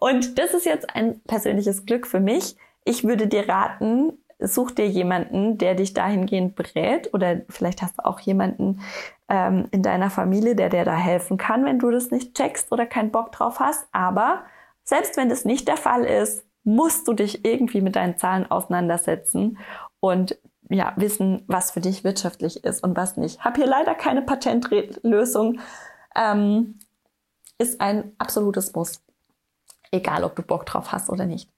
und 0.00 0.38
das 0.38 0.54
ist 0.54 0.66
jetzt 0.66 0.94
ein 0.94 1.20
persönliches 1.22 1.86
Glück 1.86 2.06
für 2.06 2.20
mich. 2.20 2.56
Ich 2.84 3.04
würde 3.04 3.26
dir 3.26 3.48
raten, 3.48 4.12
such 4.38 4.70
dir 4.70 4.86
jemanden, 4.88 5.58
der 5.58 5.74
dich 5.74 5.92
dahingehend 5.92 6.54
berät 6.54 7.12
oder 7.12 7.42
vielleicht 7.48 7.82
hast 7.82 7.98
du 7.98 8.04
auch 8.04 8.20
jemanden 8.20 8.80
ähm, 9.28 9.68
in 9.70 9.82
deiner 9.82 10.10
Familie, 10.10 10.54
der 10.54 10.70
dir 10.70 10.84
da 10.84 10.96
helfen 10.96 11.36
kann, 11.36 11.64
wenn 11.64 11.78
du 11.78 11.90
das 11.90 12.10
nicht 12.10 12.34
checkst 12.34 12.72
oder 12.72 12.86
keinen 12.86 13.10
Bock 13.10 13.32
drauf 13.32 13.60
hast. 13.60 13.86
Aber 13.92 14.44
selbst 14.82 15.16
wenn 15.16 15.28
das 15.28 15.44
nicht 15.44 15.68
der 15.68 15.76
Fall 15.76 16.04
ist, 16.04 16.44
musst 16.64 17.08
du 17.08 17.14
dich 17.14 17.44
irgendwie 17.44 17.80
mit 17.80 17.96
deinen 17.96 18.18
Zahlen 18.18 18.50
auseinandersetzen 18.50 19.58
und 20.00 20.36
ja, 20.68 20.92
wissen, 20.96 21.44
was 21.46 21.70
für 21.70 21.80
dich 21.80 22.04
wirtschaftlich 22.04 22.64
ist 22.64 22.82
und 22.82 22.96
was 22.96 23.16
nicht. 23.16 23.44
Hab 23.44 23.56
hier 23.56 23.66
leider 23.66 23.94
keine 23.94 24.22
Patentlösung. 24.22 25.60
Ähm, 26.16 26.78
ist 27.58 27.80
ein 27.80 28.12
absolutes 28.18 28.72
Muss. 28.74 29.02
Egal, 29.90 30.24
ob 30.24 30.36
du 30.36 30.42
Bock 30.42 30.66
drauf 30.66 30.92
hast 30.92 31.10
oder 31.10 31.26
nicht. 31.26 31.50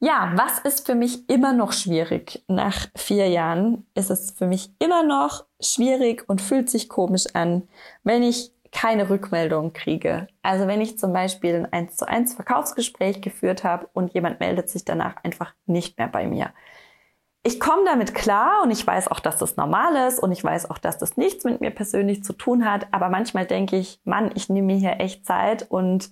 Ja, 0.00 0.32
was 0.36 0.60
ist 0.60 0.86
für 0.86 0.94
mich 0.94 1.28
immer 1.28 1.52
noch 1.52 1.72
schwierig? 1.72 2.44
Nach 2.46 2.86
vier 2.96 3.28
Jahren 3.28 3.84
ist 3.94 4.10
es 4.10 4.30
für 4.30 4.46
mich 4.46 4.70
immer 4.78 5.02
noch 5.02 5.44
schwierig 5.60 6.24
und 6.28 6.40
fühlt 6.40 6.70
sich 6.70 6.88
komisch 6.88 7.26
an, 7.34 7.68
wenn 8.04 8.22
ich 8.22 8.52
keine 8.70 9.10
Rückmeldung 9.10 9.72
kriege. 9.72 10.28
Also 10.42 10.66
wenn 10.68 10.80
ich 10.80 10.98
zum 10.98 11.12
Beispiel 11.12 11.54
ein 11.54 11.72
1 11.72 11.96
zu 11.96 12.06
1 12.06 12.34
Verkaufsgespräch 12.34 13.20
geführt 13.20 13.64
habe 13.64 13.88
und 13.92 14.14
jemand 14.14 14.40
meldet 14.40 14.68
sich 14.70 14.84
danach 14.84 15.16
einfach 15.24 15.54
nicht 15.66 15.98
mehr 15.98 16.08
bei 16.08 16.26
mir. 16.26 16.52
Ich 17.44 17.60
komme 17.60 17.84
damit 17.84 18.14
klar 18.14 18.62
und 18.62 18.70
ich 18.70 18.86
weiß 18.86 19.08
auch, 19.08 19.20
dass 19.20 19.38
das 19.38 19.56
normal 19.56 20.08
ist 20.08 20.18
und 20.18 20.32
ich 20.32 20.42
weiß 20.42 20.70
auch, 20.70 20.78
dass 20.78 20.98
das 20.98 21.16
nichts 21.16 21.44
mit 21.44 21.60
mir 21.60 21.70
persönlich 21.70 22.24
zu 22.24 22.32
tun 22.32 22.70
hat. 22.70 22.88
Aber 22.90 23.08
manchmal 23.08 23.46
denke 23.46 23.76
ich, 23.76 24.00
Mann, 24.04 24.32
ich 24.34 24.48
nehme 24.48 24.66
mir 24.66 24.76
hier 24.76 25.00
echt 25.00 25.24
Zeit 25.24 25.66
und 25.70 26.10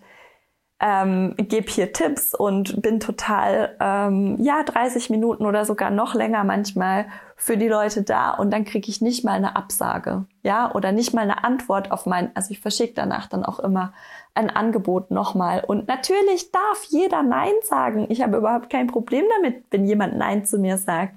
ähm, 0.79 1.35
gebe 1.39 1.71
hier 1.71 1.93
Tipps 1.93 2.35
und 2.35 2.83
bin 2.83 3.01
total, 3.01 3.77
ähm, 3.81 4.37
ja, 4.41 4.63
30 4.63 5.09
Minuten 5.09 5.47
oder 5.47 5.65
sogar 5.65 5.91
noch 5.91 6.15
länger 6.15 6.45
manchmal 6.45 7.07
für 7.35 7.57
die 7.57 7.69
Leute 7.69 8.03
da 8.03 8.33
und 8.33 8.51
dann 8.51 8.65
kriege 8.65 8.91
ich 8.91 9.01
nicht 9.01 9.25
mal 9.25 9.33
eine 9.33 9.57
Absage, 9.57 10.27
ja, 10.43 10.75
oder 10.75 10.93
nicht 10.93 11.15
mal 11.15 11.23
eine 11.23 11.45
Antwort 11.45 11.93
auf 11.93 12.05
mein, 12.05 12.31
also 12.37 12.51
ich 12.51 12.61
verschicke 12.61 12.93
danach 12.95 13.27
dann 13.27 13.45
auch 13.45 13.59
immer 13.59 13.95
ein 14.37 14.51
Angebot 14.51 15.11
nochmal. 15.11 15.65
Und 15.67 15.89
natürlich 15.89 16.53
darf 16.53 16.85
jeder 16.89 17.23
Nein 17.23 17.53
sagen. 17.63 18.07
Ich 18.09 18.23
habe 18.23 18.37
überhaupt 18.37 18.71
kein 18.71 18.87
Problem 18.87 19.25
damit, 19.37 19.65
wenn 19.71 19.87
jemand 19.87 20.17
Nein 20.17 20.45
zu 20.45 20.59
mir 20.59 20.79
sagt. 20.79 21.15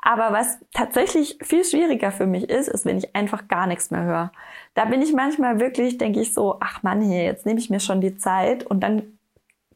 Aber 0.00 0.32
was 0.32 0.58
tatsächlich 0.72 1.38
viel 1.42 1.64
schwieriger 1.64 2.10
für 2.10 2.26
mich 2.26 2.48
ist, 2.50 2.68
ist, 2.68 2.84
wenn 2.84 2.98
ich 2.98 3.14
einfach 3.14 3.46
gar 3.46 3.66
nichts 3.66 3.90
mehr 3.90 4.02
höre. 4.02 4.32
Da 4.74 4.86
bin 4.86 5.02
ich 5.02 5.12
manchmal 5.12 5.60
wirklich, 5.60 5.98
denke 5.98 6.20
ich 6.20 6.34
so, 6.34 6.56
ach 6.60 6.82
Mann, 6.82 7.02
hier, 7.02 7.22
jetzt 7.22 7.46
nehme 7.46 7.60
ich 7.60 7.70
mir 7.70 7.80
schon 7.80 8.00
die 8.00 8.16
Zeit 8.16 8.64
und 8.64 8.80
dann 8.80 9.18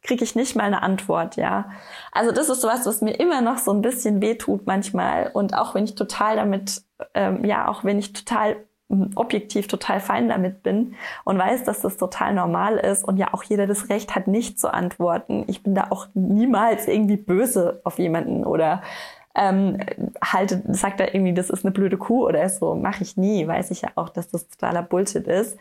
kriege 0.03 0.25
ich 0.25 0.35
nicht 0.35 0.57
mal 0.57 0.65
eine 0.65 0.83
Antwort, 0.83 1.37
ja. 1.37 1.71
Also 2.13 2.33
das 2.33 2.49
ist 2.49 2.65
was, 2.65 2.87
was 2.87 3.03
mir 3.03 3.19
immer 3.19 3.41
noch 3.41 3.59
so 3.59 3.73
ein 3.73 3.83
bisschen 3.83 4.21
wehtut 4.23 4.67
manchmal. 4.67 5.31
Und 5.33 5.55
auch 5.55 5.75
wenn 5.75 5.85
ich 5.85 5.95
total 5.97 6.37
damit, 6.37 6.83
ähm, 7.15 7.45
ja, 7.45 7.69
auch 7.69 7.85
wenn 7.85 7.99
ich 7.99 8.13
total 8.13 8.57
objektiv 8.89 9.67
total 9.67 10.01
fein 10.01 10.29
damit 10.29 10.63
bin 10.63 10.95
und 11.25 11.39
weiß, 11.39 11.65
dass 11.65 11.81
das 11.81 11.97
total 11.97 12.35
normal 12.35 12.77
ist 12.77 13.03
und 13.03 13.17
ja 13.17 13.35
auch 13.35 13.43
jeder 13.43 13.67
das 13.67 13.89
Recht 13.89 14.15
hat, 14.15 14.29
nicht 14.29 14.61
zu 14.61 14.73
antworten. 14.73 15.45
Ich 15.49 15.63
bin 15.63 15.75
da 15.75 15.89
auch 15.91 16.07
niemals 16.15 16.87
irgendwie 16.87 17.17
böse 17.17 17.81
auf 17.85 17.99
jemanden 17.99 18.45
oder 18.45 18.83
ähm, 19.35 19.79
halte, 20.25 20.63
sagt 20.69 21.01
da 21.01 21.05
irgendwie, 21.05 21.35
das 21.35 21.51
ist 21.51 21.65
eine 21.65 21.73
blöde 21.73 21.99
Kuh 21.99 22.27
oder 22.27 22.49
so. 22.49 22.75
Mache 22.75 23.03
ich 23.03 23.17
nie. 23.17 23.47
Weiß 23.47 23.71
ich 23.71 23.83
ja 23.83 23.91
auch, 23.97 24.09
dass 24.09 24.29
das 24.29 24.49
totaler 24.49 24.83
Bullshit 24.83 25.27
ist. 25.27 25.59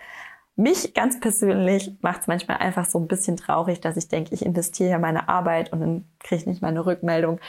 mich 0.55 0.93
ganz 0.93 1.19
persönlich 1.19 1.91
macht 2.01 2.21
es 2.21 2.27
manchmal 2.27 2.57
einfach 2.57 2.85
so 2.85 2.99
ein 2.99 3.07
bisschen 3.07 3.37
traurig, 3.37 3.81
dass 3.81 3.97
ich 3.97 4.07
denke, 4.07 4.33
ich 4.33 4.45
investiere 4.45 4.91
ja 4.91 4.99
meine 4.99 5.29
Arbeit 5.29 5.73
und 5.73 5.81
dann 5.81 6.05
kriege 6.19 6.41
ich 6.41 6.47
nicht 6.47 6.61
meine 6.61 6.85
Rückmeldung. 6.85 7.39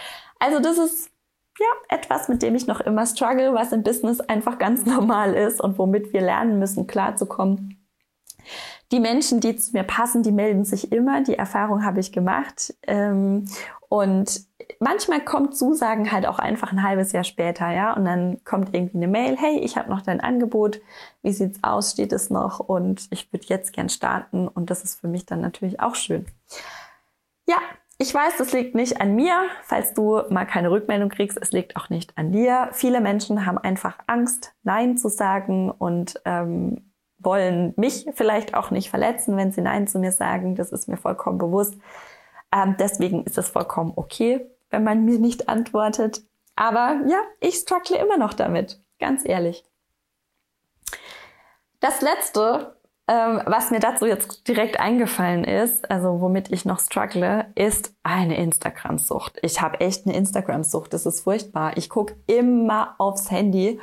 Also 0.40 0.60
das 0.60 0.78
ist 0.78 1.10
ja 1.58 1.96
etwas, 1.96 2.28
mit 2.28 2.42
dem 2.42 2.54
ich 2.54 2.66
noch 2.66 2.80
immer 2.80 3.06
struggle, 3.06 3.54
was 3.54 3.72
im 3.72 3.82
Business 3.82 4.20
einfach 4.20 4.58
ganz 4.58 4.84
normal 4.86 5.34
ist 5.34 5.60
und 5.60 5.78
womit 5.78 6.12
wir 6.12 6.20
lernen 6.20 6.58
müssen, 6.58 6.86
klarzukommen. 6.86 7.82
Die 8.92 9.00
Menschen, 9.00 9.40
die 9.40 9.56
zu 9.56 9.72
mir 9.72 9.82
passen, 9.82 10.22
die 10.22 10.30
melden 10.30 10.64
sich 10.64 10.92
immer. 10.92 11.22
Die 11.22 11.36
Erfahrung 11.36 11.84
habe 11.84 11.98
ich 11.98 12.12
gemacht. 12.12 12.72
Ähm, 12.86 13.46
und 13.88 14.46
manchmal 14.78 15.24
kommt 15.24 15.56
Zusagen 15.56 16.12
halt 16.12 16.26
auch 16.26 16.38
einfach 16.38 16.72
ein 16.72 16.82
halbes 16.82 17.12
Jahr 17.12 17.24
später, 17.24 17.70
ja. 17.70 17.94
Und 17.94 18.04
dann 18.04 18.44
kommt 18.44 18.74
irgendwie 18.74 18.98
eine 18.98 19.08
Mail, 19.08 19.36
hey, 19.36 19.58
ich 19.58 19.76
habe 19.76 19.90
noch 19.90 20.02
dein 20.02 20.20
Angebot, 20.20 20.80
wie 21.22 21.32
sieht's 21.32 21.62
aus, 21.62 21.92
steht 21.92 22.12
es 22.12 22.30
noch 22.30 22.60
und 22.60 23.06
ich 23.10 23.32
würde 23.32 23.46
jetzt 23.48 23.72
gern 23.72 23.88
starten. 23.88 24.48
Und 24.48 24.70
das 24.70 24.84
ist 24.84 25.00
für 25.00 25.08
mich 25.08 25.26
dann 25.26 25.40
natürlich 25.40 25.80
auch 25.80 25.94
schön. 25.94 26.26
Ja, 27.48 27.58
ich 27.98 28.12
weiß, 28.12 28.36
das 28.36 28.52
liegt 28.52 28.74
nicht 28.74 29.00
an 29.00 29.14
mir, 29.14 29.48
falls 29.62 29.94
du 29.94 30.22
mal 30.28 30.44
keine 30.44 30.70
Rückmeldung 30.70 31.08
kriegst. 31.08 31.38
Es 31.40 31.52
liegt 31.52 31.76
auch 31.76 31.88
nicht 31.88 32.16
an 32.18 32.30
dir. 32.30 32.68
Viele 32.72 33.00
Menschen 33.00 33.46
haben 33.46 33.58
einfach 33.58 33.98
Angst, 34.06 34.54
Nein 34.62 34.98
zu 34.98 35.08
sagen 35.08 35.70
und 35.70 36.20
ähm, 36.26 36.92
wollen 37.18 37.72
mich 37.76 38.06
vielleicht 38.14 38.54
auch 38.54 38.70
nicht 38.70 38.90
verletzen, 38.90 39.36
wenn 39.36 39.50
sie 39.50 39.62
Nein 39.62 39.86
zu 39.86 39.98
mir 39.98 40.12
sagen. 40.12 40.56
Das 40.56 40.72
ist 40.72 40.88
mir 40.88 40.98
vollkommen 40.98 41.38
bewusst. 41.38 41.74
Ähm, 42.52 42.76
deswegen 42.78 43.24
ist 43.24 43.38
es 43.38 43.48
vollkommen 43.48 43.92
okay, 43.96 44.46
wenn 44.68 44.84
man 44.84 45.04
mir 45.04 45.18
nicht 45.18 45.48
antwortet. 45.48 46.22
Aber 46.54 47.00
ja, 47.06 47.20
ich 47.40 47.56
struggle 47.56 47.96
immer 47.96 48.18
noch 48.18 48.34
damit, 48.34 48.82
ganz 48.98 49.22
ehrlich. 49.26 49.64
Das 51.80 52.02
letzte, 52.02 52.75
ähm, 53.08 53.40
was 53.46 53.70
mir 53.70 53.78
dazu 53.78 54.04
jetzt 54.04 54.48
direkt 54.48 54.80
eingefallen 54.80 55.44
ist, 55.44 55.90
also 55.90 56.20
womit 56.20 56.50
ich 56.50 56.64
noch 56.64 56.80
struggle, 56.80 57.46
ist 57.54 57.94
eine 58.02 58.36
Instagram-Sucht. 58.36 59.38
Ich 59.42 59.60
habe 59.60 59.80
echt 59.80 60.06
eine 60.06 60.16
Instagram-Sucht. 60.16 60.92
Das 60.92 61.06
ist 61.06 61.20
furchtbar. 61.20 61.76
Ich 61.76 61.88
gucke 61.88 62.16
immer 62.26 62.96
aufs 62.98 63.30
Handy 63.30 63.80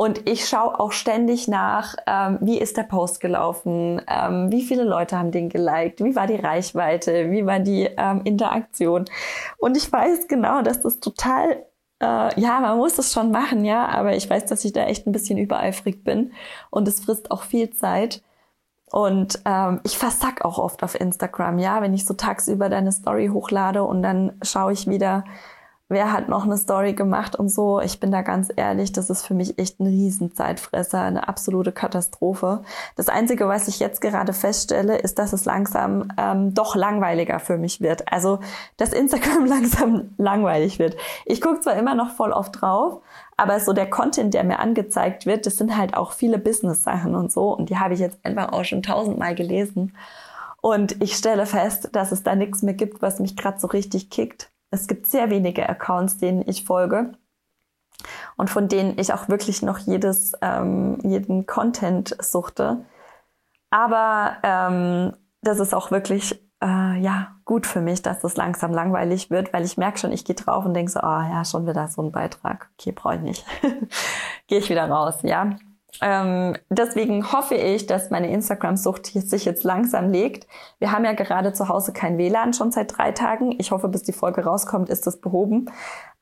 und 0.00 0.28
ich 0.28 0.48
schaue 0.48 0.78
auch 0.78 0.92
ständig 0.92 1.48
nach, 1.48 1.96
ähm, 2.06 2.38
wie 2.40 2.58
ist 2.58 2.76
der 2.76 2.84
Post 2.84 3.20
gelaufen, 3.20 4.00
ähm, 4.08 4.50
wie 4.52 4.62
viele 4.62 4.84
Leute 4.84 5.18
haben 5.18 5.32
den 5.32 5.48
geliked, 5.48 6.02
wie 6.02 6.14
war 6.14 6.26
die 6.26 6.36
Reichweite, 6.36 7.30
wie 7.30 7.44
war 7.44 7.58
die 7.58 7.90
ähm, 7.96 8.22
Interaktion. 8.24 9.04
Und 9.58 9.76
ich 9.76 9.92
weiß 9.92 10.28
genau, 10.28 10.62
dass 10.62 10.80
das 10.80 11.00
total 11.00 11.66
äh, 12.00 12.40
ja, 12.40 12.60
man 12.60 12.78
muss 12.78 12.98
es 12.98 13.12
schon 13.12 13.30
machen, 13.30 13.64
ja, 13.64 13.86
aber 13.88 14.16
ich 14.16 14.30
weiß, 14.30 14.46
dass 14.46 14.64
ich 14.64 14.72
da 14.72 14.84
echt 14.86 15.06
ein 15.06 15.12
bisschen 15.12 15.38
übereifrig 15.38 16.02
bin 16.02 16.32
und 16.70 16.88
es 16.88 17.00
frisst 17.00 17.30
auch 17.30 17.42
viel 17.42 17.70
Zeit. 17.70 18.22
Und 18.90 19.40
ähm, 19.44 19.80
ich 19.84 19.96
versack 19.98 20.44
auch 20.44 20.58
oft 20.58 20.82
auf 20.82 20.98
Instagram, 20.98 21.58
ja, 21.58 21.80
wenn 21.80 21.94
ich 21.94 22.04
so 22.04 22.14
tagsüber 22.14 22.68
deine 22.68 22.90
Story 22.90 23.28
hochlade 23.28 23.84
und 23.84 24.02
dann 24.02 24.32
schaue 24.42 24.72
ich 24.72 24.88
wieder, 24.88 25.24
wer 25.90 26.12
hat 26.12 26.28
noch 26.28 26.44
eine 26.44 26.56
Story 26.56 26.94
gemacht 26.94 27.36
und 27.36 27.50
so. 27.50 27.80
Ich 27.80 28.00
bin 28.00 28.10
da 28.12 28.22
ganz 28.22 28.48
ehrlich, 28.54 28.92
das 28.92 29.10
ist 29.10 29.26
für 29.26 29.34
mich 29.34 29.58
echt 29.58 29.80
ein 29.80 29.86
Riesenzeitfresser, 29.86 31.02
eine 31.02 31.28
absolute 31.28 31.72
Katastrophe. 31.72 32.62
Das 32.96 33.08
Einzige, 33.08 33.48
was 33.48 33.68
ich 33.68 33.80
jetzt 33.80 34.00
gerade 34.00 34.32
feststelle, 34.32 34.96
ist, 34.96 35.18
dass 35.18 35.32
es 35.32 35.44
langsam 35.44 36.12
ähm, 36.16 36.54
doch 36.54 36.76
langweiliger 36.76 37.40
für 37.40 37.58
mich 37.58 37.80
wird. 37.80 38.10
Also, 38.10 38.38
dass 38.76 38.92
Instagram 38.92 39.44
langsam 39.46 40.14
langweilig 40.16 40.78
wird. 40.78 40.96
Ich 41.26 41.40
gucke 41.40 41.60
zwar 41.60 41.74
immer 41.74 41.96
noch 41.96 42.12
voll 42.12 42.32
oft 42.32 42.60
drauf, 42.60 43.02
aber 43.36 43.58
so 43.58 43.72
der 43.72 43.90
Content, 43.90 44.32
der 44.32 44.44
mir 44.44 44.60
angezeigt 44.60 45.26
wird, 45.26 45.44
das 45.44 45.56
sind 45.56 45.76
halt 45.76 45.94
auch 45.94 46.12
viele 46.12 46.38
Business-Sachen 46.38 47.16
und 47.16 47.32
so. 47.32 47.52
Und 47.56 47.68
die 47.68 47.78
habe 47.78 47.94
ich 47.94 48.00
jetzt 48.00 48.18
einfach 48.22 48.52
auch 48.52 48.64
schon 48.64 48.84
tausendmal 48.84 49.34
gelesen. 49.34 49.92
Und 50.60 51.02
ich 51.02 51.16
stelle 51.16 51.46
fest, 51.46 51.88
dass 51.92 52.12
es 52.12 52.22
da 52.22 52.36
nichts 52.36 52.62
mehr 52.62 52.74
gibt, 52.74 53.02
was 53.02 53.18
mich 53.18 53.36
gerade 53.36 53.58
so 53.58 53.66
richtig 53.66 54.10
kickt. 54.10 54.50
Es 54.70 54.86
gibt 54.86 55.06
sehr 55.06 55.30
wenige 55.30 55.68
Accounts, 55.68 56.18
denen 56.18 56.46
ich 56.46 56.64
folge 56.64 57.12
und 58.36 58.50
von 58.50 58.68
denen 58.68 58.98
ich 58.98 59.12
auch 59.12 59.28
wirklich 59.28 59.62
noch 59.62 59.78
jedes, 59.78 60.32
ähm, 60.40 60.98
jeden 61.02 61.46
Content 61.46 62.16
suchte. 62.20 62.84
Aber 63.70 64.36
ähm, 64.42 65.16
das 65.42 65.58
ist 65.58 65.74
auch 65.74 65.90
wirklich 65.90 66.40
äh, 66.62 67.00
ja 67.00 67.36
gut 67.44 67.66
für 67.66 67.80
mich, 67.80 68.02
dass 68.02 68.20
das 68.20 68.36
langsam 68.36 68.72
langweilig 68.72 69.30
wird, 69.30 69.52
weil 69.52 69.64
ich 69.64 69.76
merke 69.76 69.98
schon, 69.98 70.12
ich 70.12 70.24
gehe 70.24 70.36
drauf 70.36 70.64
und 70.64 70.74
denke 70.74 70.92
so, 70.92 71.00
ah 71.00 71.24
oh, 71.26 71.32
ja, 71.32 71.44
schon 71.44 71.66
wieder 71.66 71.88
so 71.88 72.02
ein 72.02 72.12
Beitrag. 72.12 72.70
Okay, 72.78 72.92
brauche 72.92 73.16
ich 73.16 73.20
nicht. 73.22 73.46
gehe 74.46 74.58
ich 74.58 74.70
wieder 74.70 74.88
raus, 74.88 75.20
ja. 75.22 75.56
Ähm, 76.00 76.56
deswegen 76.68 77.32
hoffe 77.32 77.54
ich, 77.54 77.86
dass 77.86 78.10
meine 78.10 78.30
Instagram-Sucht 78.30 79.06
sich 79.06 79.44
jetzt 79.44 79.64
langsam 79.64 80.10
legt. 80.10 80.46
Wir 80.78 80.92
haben 80.92 81.04
ja 81.04 81.12
gerade 81.12 81.52
zu 81.52 81.68
Hause 81.68 81.92
kein 81.92 82.18
WLAN, 82.18 82.52
schon 82.52 82.72
seit 82.72 82.96
drei 82.96 83.12
Tagen. 83.12 83.54
Ich 83.58 83.70
hoffe, 83.70 83.88
bis 83.88 84.02
die 84.02 84.12
Folge 84.12 84.44
rauskommt, 84.44 84.88
ist 84.88 85.06
das 85.06 85.20
behoben. 85.20 85.70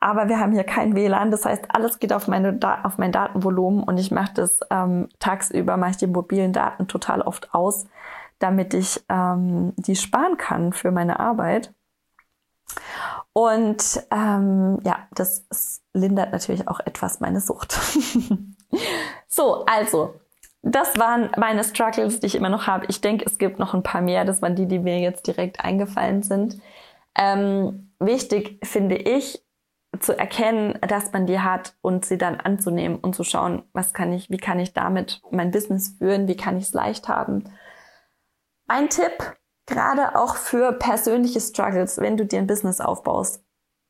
Aber 0.00 0.28
wir 0.28 0.38
haben 0.38 0.52
hier 0.52 0.64
kein 0.64 0.94
WLAN. 0.94 1.30
Das 1.30 1.44
heißt, 1.44 1.66
alles 1.68 1.98
geht 1.98 2.12
auf, 2.12 2.28
meine 2.28 2.58
auf 2.82 2.98
mein 2.98 3.12
Datenvolumen 3.12 3.82
und 3.82 3.98
ich 3.98 4.10
mache 4.10 4.34
das 4.34 4.60
ähm, 4.70 5.08
tagsüber, 5.18 5.76
mache 5.76 5.92
ich 5.92 5.96
die 5.96 6.06
mobilen 6.06 6.52
Daten 6.52 6.88
total 6.88 7.20
oft 7.22 7.54
aus, 7.54 7.86
damit 8.38 8.74
ich 8.74 9.04
ähm, 9.08 9.72
die 9.76 9.96
sparen 9.96 10.36
kann 10.36 10.72
für 10.72 10.90
meine 10.90 11.20
Arbeit. 11.20 11.72
Und 13.32 14.02
ähm, 14.10 14.78
ja, 14.84 15.08
das 15.14 15.44
lindert 15.94 16.32
natürlich 16.32 16.68
auch 16.68 16.80
etwas 16.80 17.20
meine 17.20 17.40
Sucht. 17.40 17.78
so, 19.38 19.64
also, 19.66 20.14
das 20.62 20.98
waren 20.98 21.30
meine 21.36 21.62
Struggles, 21.62 22.18
die 22.18 22.26
ich 22.26 22.34
immer 22.34 22.48
noch 22.48 22.66
habe. 22.66 22.86
Ich 22.88 23.00
denke, 23.00 23.24
es 23.24 23.38
gibt 23.38 23.60
noch 23.60 23.72
ein 23.72 23.84
paar 23.84 24.00
mehr. 24.00 24.24
Das 24.24 24.42
waren 24.42 24.56
die, 24.56 24.66
die 24.66 24.80
mir 24.80 24.98
jetzt 24.98 25.28
direkt 25.28 25.60
eingefallen 25.60 26.24
sind. 26.24 26.60
Ähm, 27.16 27.92
wichtig 28.00 28.58
finde 28.64 28.96
ich, 28.96 29.40
zu 30.00 30.18
erkennen, 30.18 30.78
dass 30.86 31.12
man 31.12 31.26
die 31.26 31.38
hat 31.38 31.76
und 31.80 32.04
sie 32.04 32.18
dann 32.18 32.40
anzunehmen 32.40 32.98
und 32.98 33.14
zu 33.14 33.22
schauen, 33.22 33.62
was 33.72 33.94
kann 33.94 34.12
ich, 34.12 34.28
wie 34.28 34.36
kann 34.36 34.58
ich 34.58 34.74
damit 34.74 35.22
mein 35.30 35.52
Business 35.52 35.94
führen, 35.96 36.26
wie 36.26 36.36
kann 36.36 36.58
ich 36.58 36.64
es 36.64 36.74
leicht 36.74 37.08
haben. 37.08 37.44
Ein 38.66 38.90
Tipp, 38.90 39.36
gerade 39.66 40.16
auch 40.16 40.34
für 40.34 40.72
persönliche 40.72 41.40
Struggles, 41.40 41.98
wenn 41.98 42.16
du 42.16 42.26
dir 42.26 42.40
ein 42.40 42.46
Business 42.48 42.80
aufbaust, 42.80 43.42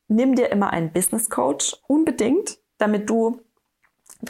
nimm 0.09 0.35
dir 0.35 0.51
immer 0.51 0.71
einen 0.71 0.93
Business 0.93 1.31
Coach 1.31 1.77
unbedingt, 1.89 2.59
damit 2.79 3.09
du 3.11 3.41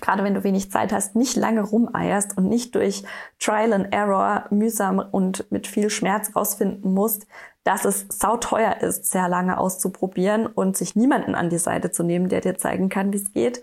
gerade 0.00 0.22
wenn 0.24 0.34
du 0.34 0.44
wenig 0.44 0.70
Zeit 0.70 0.92
hast, 0.92 1.16
nicht 1.16 1.36
lange 1.36 1.62
rumeierst 1.62 2.36
und 2.36 2.48
nicht 2.48 2.74
durch 2.74 3.04
Trial 3.38 3.72
and 3.72 3.92
Error 3.92 4.46
mühsam 4.50 4.98
und 4.98 5.50
mit 5.50 5.66
viel 5.66 5.90
Schmerz 5.90 6.34
rausfinden 6.36 6.92
musst, 6.92 7.26
dass 7.64 7.84
es 7.84 8.06
sauteuer 8.08 8.78
ist, 8.80 9.10
sehr 9.10 9.28
lange 9.28 9.58
auszuprobieren 9.58 10.46
und 10.46 10.76
sich 10.76 10.96
niemanden 10.96 11.34
an 11.34 11.50
die 11.50 11.58
Seite 11.58 11.90
zu 11.90 12.02
nehmen, 12.02 12.28
der 12.28 12.40
dir 12.40 12.56
zeigen 12.56 12.88
kann, 12.88 13.12
wie 13.12 13.18
es 13.18 13.32
geht. 13.32 13.62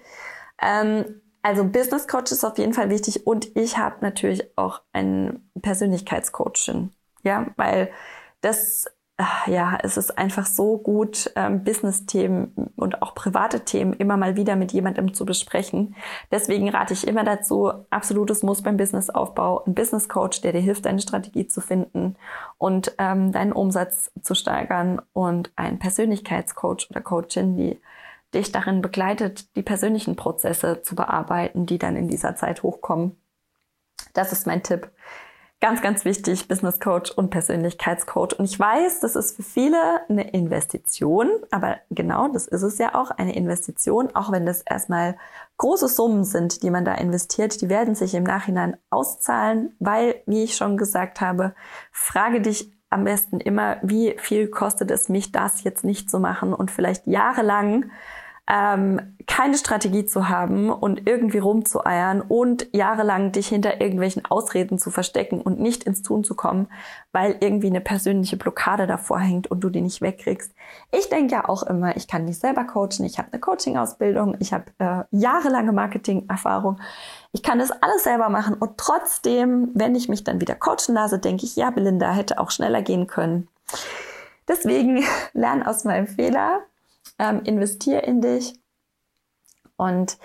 Ähm, 0.61 1.21
also 1.41 1.63
Business 1.63 2.07
Coach 2.07 2.31
ist 2.31 2.43
auf 2.43 2.57
jeden 2.57 2.73
Fall 2.73 2.89
wichtig 2.89 3.27
und 3.27 3.55
ich 3.55 3.77
habe 3.77 3.97
natürlich 4.01 4.57
auch 4.57 4.81
einen 4.93 5.49
Persönlichkeitscoachin, 5.61 6.91
ja, 7.23 7.47
weil 7.55 7.91
das 8.41 8.85
ja, 9.47 9.77
es 9.81 9.95
ist 9.95 10.17
einfach 10.17 10.45
so 10.45 10.77
gut, 10.77 11.31
ähm, 11.37 11.63
Business-Themen 11.63 12.71
und 12.75 13.01
auch 13.01 13.15
private 13.15 13.61
Themen 13.61 13.93
immer 13.93 14.17
mal 14.17 14.35
wieder 14.35 14.57
mit 14.57 14.73
jemandem 14.73 15.13
zu 15.13 15.25
besprechen. 15.25 15.95
Deswegen 16.31 16.69
rate 16.69 16.93
ich 16.93 17.07
immer 17.07 17.23
dazu, 17.23 17.71
absolutes 17.89 18.43
Muss 18.43 18.61
beim 18.61 18.75
Businessaufbau, 18.75 19.63
ein 19.63 19.73
Business 19.73 20.09
Coach, 20.09 20.41
der 20.41 20.51
dir 20.51 20.59
hilft, 20.59 20.85
deine 20.85 20.99
Strategie 20.99 21.47
zu 21.47 21.61
finden 21.61 22.17
und 22.57 22.93
ähm, 22.97 23.31
deinen 23.31 23.53
Umsatz 23.53 24.11
zu 24.21 24.35
steigern 24.35 25.01
und 25.13 25.49
ein 25.55 25.79
Persönlichkeitscoach 25.79 26.87
oder 26.89 26.99
Coachin, 26.99 27.55
die 27.55 27.79
dich 28.33 28.51
darin 28.51 28.81
begleitet, 28.81 29.55
die 29.55 29.63
persönlichen 29.63 30.17
Prozesse 30.17 30.81
zu 30.81 30.93
bearbeiten, 30.93 31.65
die 31.65 31.77
dann 31.77 31.95
in 31.95 32.09
dieser 32.09 32.35
Zeit 32.35 32.63
hochkommen. 32.63 33.15
Das 34.13 34.33
ist 34.33 34.45
mein 34.45 34.61
Tipp. 34.61 34.91
Ganz, 35.61 35.81
ganz 35.81 36.03
wichtig, 36.03 36.47
Business 36.47 36.79
Coach 36.79 37.11
und 37.11 37.29
Persönlichkeitscoach. 37.29 38.37
Und 38.37 38.45
ich 38.45 38.59
weiß, 38.59 38.99
das 38.99 39.15
ist 39.15 39.37
für 39.37 39.43
viele 39.43 39.77
eine 40.09 40.29
Investition, 40.31 41.29
aber 41.49 41.77
genau 41.89 42.27
das 42.27 42.45
ist 42.45 42.61
es 42.61 42.77
ja 42.77 42.93
auch, 42.93 43.09
eine 43.09 43.35
Investition, 43.35 44.13
auch 44.15 44.31
wenn 44.31 44.45
das 44.45 44.61
erstmal 44.61 45.17
große 45.57 45.87
Summen 45.87 46.25
sind, 46.25 46.61
die 46.61 46.69
man 46.69 46.83
da 46.83 46.93
investiert, 46.95 47.61
die 47.61 47.69
werden 47.69 47.95
sich 47.95 48.13
im 48.15 48.23
Nachhinein 48.23 48.77
auszahlen, 48.89 49.75
weil, 49.79 50.21
wie 50.25 50.43
ich 50.43 50.57
schon 50.57 50.75
gesagt 50.77 51.21
habe, 51.21 51.55
frage 51.91 52.41
dich 52.41 52.71
am 52.89 53.05
besten 53.05 53.39
immer, 53.39 53.77
wie 53.81 54.15
viel 54.19 54.49
kostet 54.49 54.91
es 54.91 55.09
mich, 55.09 55.31
das 55.31 55.63
jetzt 55.63 55.83
nicht 55.83 56.11
zu 56.11 56.19
machen 56.19 56.53
und 56.53 56.69
vielleicht 56.69 57.07
jahrelang 57.07 57.91
ähm, 58.47 59.15
keine 59.25 59.57
Strategie 59.57 60.05
zu 60.05 60.29
haben 60.29 60.69
und 60.69 61.07
irgendwie 61.07 61.39
rumzueiern 61.39 62.21
und 62.21 62.67
jahrelang 62.73 63.31
dich 63.31 63.47
hinter 63.47 63.81
irgendwelchen 63.81 64.23
Ausreden 64.25 64.77
zu 64.77 64.91
verstecken 64.91 65.41
und 65.41 65.59
nicht 65.59 65.83
ins 65.83 66.03
Tun 66.03 66.23
zu 66.23 66.35
kommen, 66.35 66.67
weil 67.11 67.37
irgendwie 67.39 67.67
eine 67.67 67.81
persönliche 67.81 68.37
Blockade 68.37 68.85
davor 68.85 69.19
hängt 69.19 69.49
und 69.49 69.61
du 69.61 69.69
die 69.69 69.81
nicht 69.81 70.01
wegkriegst. 70.01 70.53
Ich 70.91 71.09
denke 71.09 71.33
ja 71.33 71.49
auch 71.49 71.63
immer, 71.63 71.97
ich 71.97 72.07
kann 72.07 72.25
mich 72.25 72.37
selber 72.37 72.65
coachen, 72.65 73.03
ich 73.03 73.17
habe 73.17 73.29
eine 73.31 73.41
Coaching-Ausbildung, 73.41 74.37
ich 74.39 74.53
habe 74.53 74.65
äh, 74.77 75.03
jahrelange 75.09 75.71
Marketing-Erfahrung. 75.71 76.79
ich 77.31 77.41
kann 77.41 77.57
das 77.57 77.71
alles 77.71 78.03
selber 78.03 78.29
machen 78.29 78.53
und 78.53 78.77
trotzdem, 78.77 79.71
wenn 79.73 79.95
ich 79.95 80.07
mich 80.07 80.23
dann 80.23 80.39
wieder 80.39 80.55
coachen 80.55 80.93
lasse, 80.93 81.17
denke 81.17 81.45
ich, 81.45 81.55
ja, 81.55 81.71
Belinda 81.71 82.11
hätte 82.11 82.39
auch 82.39 82.51
schneller 82.51 82.83
gehen 82.83 83.07
können. 83.07 83.47
Deswegen 84.47 85.03
lern 85.33 85.63
aus 85.63 85.83
meinem 85.83 86.05
Fehler, 86.05 86.61
ähm, 87.19 87.41
investier 87.43 88.03
in 88.03 88.21
dich 88.21 88.59
und 89.77 90.17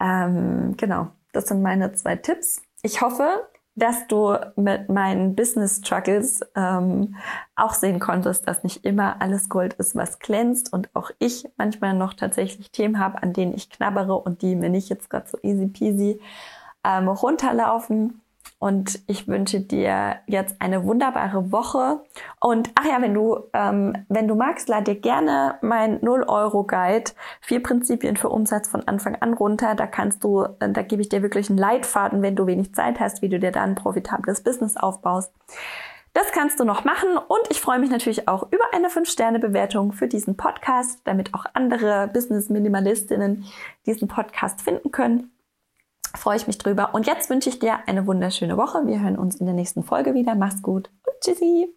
ähm, 0.00 0.76
genau, 0.76 1.08
das 1.32 1.46
sind 1.46 1.62
meine 1.62 1.92
zwei 1.92 2.16
Tipps. 2.16 2.62
Ich 2.82 3.00
hoffe, 3.00 3.48
dass 3.76 4.06
du 4.06 4.36
mit 4.56 4.88
meinen 4.88 5.34
Business 5.34 5.78
Struggles 5.78 6.40
ähm, 6.54 7.16
auch 7.56 7.74
sehen 7.74 7.98
konntest, 7.98 8.46
dass 8.46 8.62
nicht 8.62 8.84
immer 8.84 9.20
alles 9.20 9.48
Gold 9.48 9.74
ist, 9.74 9.96
was 9.96 10.20
glänzt 10.20 10.72
und 10.72 10.94
auch 10.94 11.10
ich 11.18 11.48
manchmal 11.56 11.94
noch 11.94 12.14
tatsächlich 12.14 12.70
Themen 12.70 13.00
habe, 13.00 13.22
an 13.22 13.32
denen 13.32 13.54
ich 13.54 13.70
knabbere 13.70 14.14
und 14.14 14.42
die 14.42 14.54
mir 14.54 14.70
nicht 14.70 14.90
jetzt 14.90 15.10
gerade 15.10 15.28
so 15.28 15.38
easy 15.42 15.66
peasy 15.66 16.20
ähm, 16.84 17.08
runterlaufen. 17.08 18.20
Und 18.64 19.00
ich 19.08 19.28
wünsche 19.28 19.60
dir 19.60 20.20
jetzt 20.26 20.56
eine 20.58 20.84
wunderbare 20.84 21.52
Woche. 21.52 22.00
Und 22.40 22.70
ach 22.74 22.86
ja, 22.86 23.02
wenn 23.02 23.12
du, 23.12 23.40
ähm, 23.52 24.06
wenn 24.08 24.26
du 24.26 24.36
magst, 24.36 24.70
lad 24.70 24.86
dir 24.86 24.94
gerne 24.94 25.58
mein 25.60 26.00
0-Euro-Guide, 26.00 27.10
vier 27.42 27.62
Prinzipien 27.62 28.16
für 28.16 28.30
Umsatz 28.30 28.66
von 28.66 28.88
Anfang 28.88 29.16
an 29.16 29.34
runter. 29.34 29.74
Da 29.74 29.86
kannst 29.86 30.24
du, 30.24 30.44
äh, 30.60 30.70
da 30.70 30.80
gebe 30.80 31.02
ich 31.02 31.10
dir 31.10 31.20
wirklich 31.20 31.50
einen 31.50 31.58
Leitfaden, 31.58 32.22
wenn 32.22 32.36
du 32.36 32.46
wenig 32.46 32.74
Zeit 32.74 33.00
hast, 33.00 33.20
wie 33.20 33.28
du 33.28 33.38
dir 33.38 33.52
dann 33.52 33.72
ein 33.72 33.74
profitables 33.74 34.42
Business 34.42 34.78
aufbaust. 34.78 35.30
Das 36.14 36.32
kannst 36.32 36.58
du 36.58 36.64
noch 36.64 36.84
machen 36.84 37.18
und 37.18 37.42
ich 37.50 37.60
freue 37.60 37.80
mich 37.80 37.90
natürlich 37.90 38.28
auch 38.28 38.44
über 38.44 38.64
eine 38.72 38.88
5-Sterne-Bewertung 38.88 39.92
für 39.92 40.08
diesen 40.08 40.38
Podcast, 40.38 41.00
damit 41.04 41.34
auch 41.34 41.44
andere 41.52 42.08
Business-Minimalistinnen 42.14 43.44
diesen 43.84 44.08
Podcast 44.08 44.62
finden 44.62 44.90
können 44.90 45.33
freue 46.16 46.36
ich 46.36 46.46
mich 46.46 46.58
drüber. 46.58 46.94
Und 46.94 47.06
jetzt 47.06 47.30
wünsche 47.30 47.48
ich 47.48 47.58
dir 47.58 47.86
eine 47.86 48.06
wunderschöne 48.06 48.56
Woche. 48.56 48.86
Wir 48.86 49.00
hören 49.00 49.18
uns 49.18 49.36
in 49.36 49.46
der 49.46 49.54
nächsten 49.54 49.82
Folge 49.82 50.14
wieder. 50.14 50.34
Mach's 50.34 50.62
gut 50.62 50.90
und 51.06 51.20
tschüssi. 51.20 51.74